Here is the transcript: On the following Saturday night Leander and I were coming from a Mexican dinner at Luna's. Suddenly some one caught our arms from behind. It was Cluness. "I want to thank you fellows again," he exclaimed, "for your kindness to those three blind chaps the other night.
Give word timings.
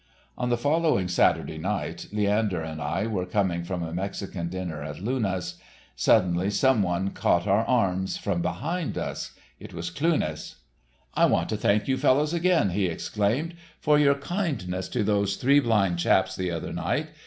On 0.35 0.49
the 0.49 0.57
following 0.57 1.07
Saturday 1.07 1.59
night 1.59 2.07
Leander 2.11 2.63
and 2.63 2.81
I 2.81 3.05
were 3.05 3.27
coming 3.27 3.63
from 3.63 3.83
a 3.83 3.93
Mexican 3.93 4.49
dinner 4.49 4.81
at 4.81 4.99
Luna's. 4.99 5.57
Suddenly 5.95 6.49
some 6.49 6.81
one 6.81 7.11
caught 7.11 7.45
our 7.45 7.63
arms 7.65 8.17
from 8.17 8.41
behind. 8.41 8.97
It 8.97 9.75
was 9.75 9.91
Cluness. 9.91 10.55
"I 11.13 11.25
want 11.27 11.49
to 11.49 11.55
thank 11.57 11.87
you 11.87 11.97
fellows 11.97 12.33
again," 12.33 12.71
he 12.71 12.87
exclaimed, 12.87 13.53
"for 13.79 13.99
your 13.99 14.15
kindness 14.15 14.89
to 14.89 15.03
those 15.03 15.35
three 15.35 15.59
blind 15.59 15.99
chaps 15.99 16.35
the 16.35 16.49
other 16.49 16.73
night. 16.73 17.11